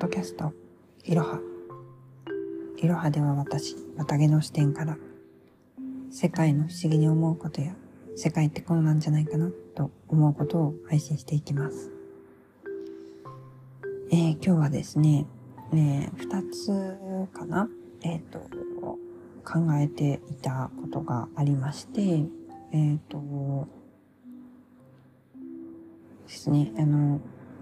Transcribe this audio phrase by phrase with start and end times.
[0.00, 0.54] ドキャスト、
[1.04, 1.40] いろは。
[2.78, 4.96] いろはでは私、綿毛の視点から、
[6.10, 7.74] 世界の不思議に思うことや、
[8.16, 11.90] 世界ってこうなんじゃないかなと思うことを配信していきます。
[14.10, 15.26] えー、今日はですね、
[15.74, 17.68] えー、つかな
[18.00, 18.38] えっ、ー、と、
[19.44, 22.24] 考えていたことがありまして、
[22.72, 23.68] えっ、と、
[26.26, 27.20] ですね、あの、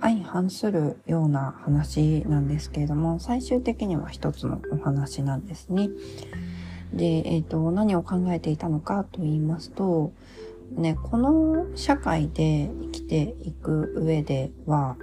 [0.00, 5.90] 相反するような話なんですけれども、最終的には一つのお話なんですね。
[6.92, 10.12] で、えっ、ー、と、何を考えていたのかと言いますと、
[10.72, 14.96] ね、この社会で生きていく上では、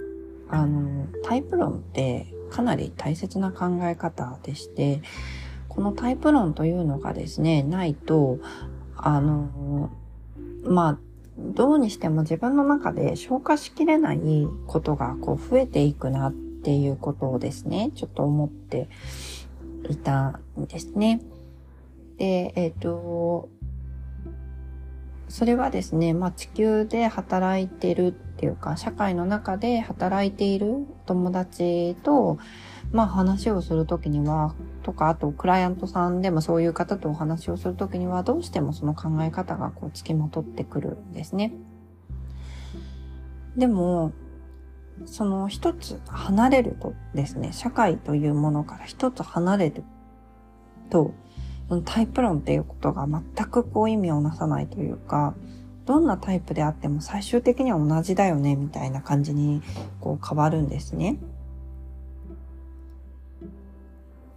[0.50, 5.02] あの、タイプ論ってかなり大切な考え方でして、
[5.68, 8.38] このタイプ論というのがですね、ないと、
[8.96, 9.90] あの、
[10.64, 10.98] まあ、
[11.38, 14.20] どうにしても自分の中で消化しきれない
[14.66, 18.88] ことがこう増えていくなっていうことをですね、ちょっと思って
[19.88, 21.20] いたんですね。
[22.18, 23.48] で、えっ、ー、と、
[25.28, 32.38] それはですね、まあ地球で働いてるっていうか、社会の中で働いている友達と、
[32.92, 41.52] まあ話をするときには、とか、あとクライアントさんでもそういう方とお話をするときには、どうしてもその考え方がこう付きまとってくるんですね。
[43.56, 44.12] でも、
[45.04, 49.84] その一つ離れるとですね、社会というものから一つ離れる
[50.90, 51.12] と、
[51.84, 55.34] タイプ論っていうことが全くこう意味をなさないというか、
[55.84, 59.62] どんなタイプであっても最終的には同じだよね、みたいな感じに
[60.00, 61.18] こう変わるんですね。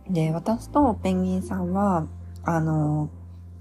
[0.09, 2.07] で、私とペンギンさんは、
[2.43, 3.09] あの、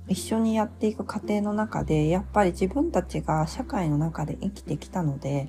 [0.09, 5.49] 一緒にやっていく過程の中で、やっぱり自分たちが社会の中で生きてきたので、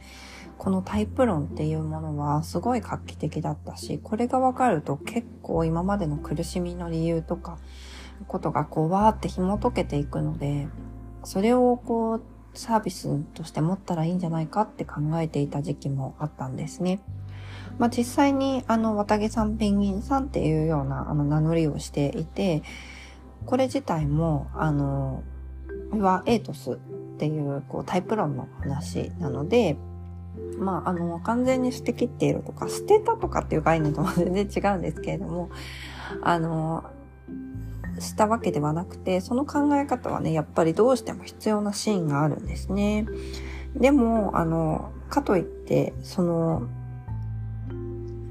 [0.59, 7.57] このタイプ論っていうものはすごい画期的だったし、これがわかると結構今までの苦しみの理由とか、
[8.27, 10.67] ことがこうわーって紐解けていくので、
[11.23, 12.21] それをこう
[12.53, 17.01] サービスとして持ったらいいんじゃないかって考えていた時期もあったんですね。
[17.77, 22.63] まあ、実際にあの、綿毛さんペンギンさんっていうようなあの名乗りをしていて、
[23.45, 25.23] これ自体も、あの、
[25.91, 26.75] はエイトスっ
[27.17, 29.77] ていうこうタイプ論の話なので、
[30.57, 35.49] まあ、あの、完全に捨て切っているとか、捨てたとかっていう概念とは全然違うんですけれども、
[36.21, 36.83] あの、
[38.01, 43.05] したわけではなくて、その考え方はね、やっぱりどうしても必要なシーンがあるんですね。
[43.75, 46.63] でも、あの、かといって、その、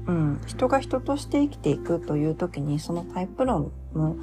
[0.07, 4.15] うん、人が人として生きていくという時に、そのタイプ論の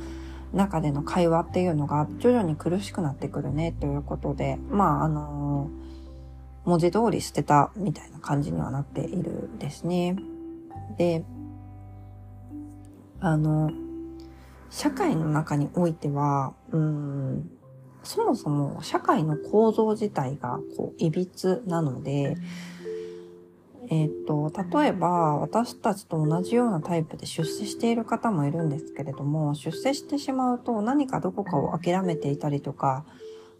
[0.52, 5.70] 中での会話っていうのが徐々に苦しくなってくるねということで、まあ、あの
[6.64, 10.16] 文字通り捨てたみたいな感じにはなっているですね。
[10.96, 11.24] で、
[13.20, 13.70] あの、
[14.70, 17.50] 社会の中においては、うん、
[18.02, 22.36] そもそも社会の構造自体がこう、いびつなので、
[23.90, 33.04] えっ、と、例えば私たちと同じようなタイプで出世している方もいるんですけれども、出世してしまうと何かどこかを諦めていたりとか、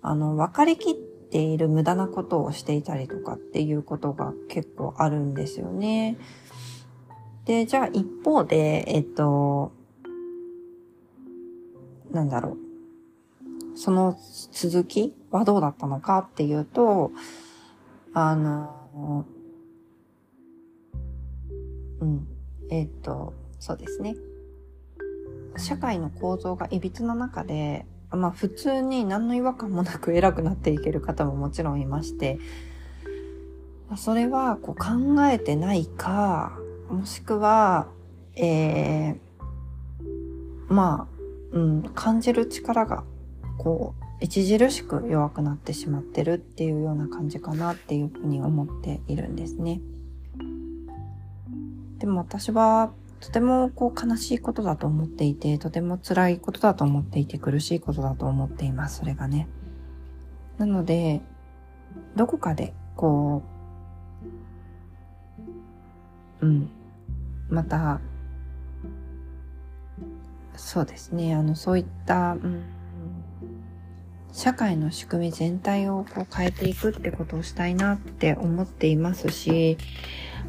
[0.02, 6.18] あの、分かりきっている無駄なことをしていたりとかっていうことが結構あるんですよね。
[7.46, 9.72] で、じゃあ一方で、えっ、と、
[12.12, 12.56] なんだろ
[13.74, 13.78] う。
[13.78, 14.18] その
[14.52, 17.12] 続きはどうだったのかっていうと、
[18.12, 19.24] あの、
[22.00, 22.26] うん。
[22.70, 24.16] えっ、と、そうですね。
[25.56, 32.38] 社会の構造がいびつな中で、まあ普通に何の違和感もなく偉くなっていける方ももちろんいまして、
[33.96, 36.58] それはこう考えてないか、
[36.90, 37.88] もしくは、
[38.34, 39.18] えー、
[40.68, 41.17] まあ、
[41.52, 43.04] うん、感じる力が、
[43.58, 49.80] こう、著しく弱くなってしまってるっていうような感じかなっていうふうに思っているんですね。
[51.98, 59.48] でも私はとてもこう悲しいことだと思っていて、とても辛いことだと思っていて、苦しいことだと思っています、それがね。
[60.58, 61.20] なので、
[62.16, 63.42] どこかで、こ
[66.40, 66.70] う、うん、
[67.48, 68.00] また、
[70.58, 72.64] そうですね、あの、そういった、うん、
[74.32, 79.78] 社会の仕組み全体をこう変えていくってことをしたいなって思っていますし、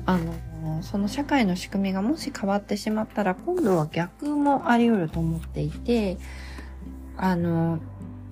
[0.05, 6.17] あの、その社会の仕組みがもし変わってしまったら、今度は逆もあり得ると思っていて、
[7.15, 7.79] あの、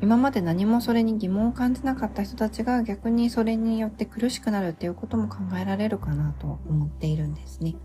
[0.01, 7.75] 今まで何もそれに疑問を感じなかった人たちが逆にそれによって苦しくなるっていうことも考えられるかなと思っているんですね。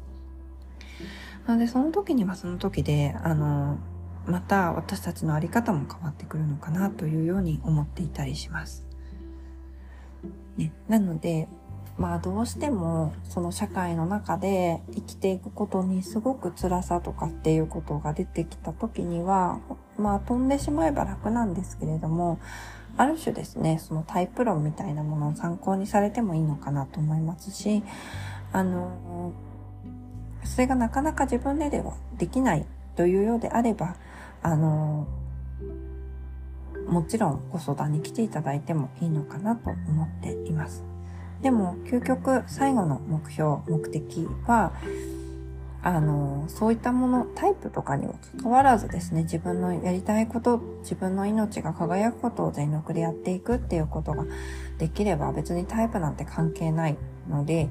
[1.47, 3.79] なので、その時にはその時で、あの、
[4.27, 8.87] また私たちのあり方も変わってくるのかなというように思っていたりします。
[10.57, 11.49] ね、なので、
[11.99, 19.61] まあどうしてもその社会の中で生きていくことにすごく辛さとかっていうことが出てきた時には、
[19.99, 22.39] まあ飛んでしまえば楽なんですけれども、
[22.97, 27.83] ある種ですね、そのタイプ論みたいなものを参考にされてもいいのかなと思いますし、
[28.53, 29.33] あの、
[30.45, 32.67] それがなかなか自分でではできない
[32.97, 33.97] というようであれば、
[34.43, 35.07] あの、
[36.87, 40.85] もちろんご相談に来ていただいてもいいのかなと思っています。
[41.41, 44.73] でも、究極最後の目標、目的は、
[45.85, 54.25] あの、そういったもの、タイプとかには関わらずですね、自分のやりたいこと、自分の命が輝くことを全力でやっていくっていうことが
[54.79, 56.97] できれば別にタイプなんて関係ない
[57.29, 57.69] ので、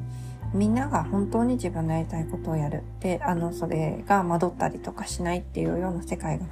[0.53, 2.83] みんなが本当に自分のやりたいことをやる。
[2.99, 6.45] で、あの、それが惑ったりとかしないっていうような世界が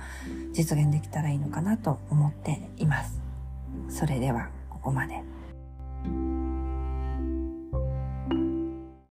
[0.53, 3.19] 実現できたらいいのかなと思っています。
[3.89, 5.21] それでは、ここまで。